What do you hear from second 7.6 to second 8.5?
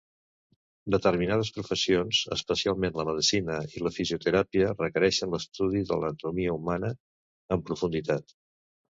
profunditat.